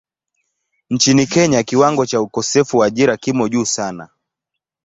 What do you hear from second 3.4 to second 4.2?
juu sana.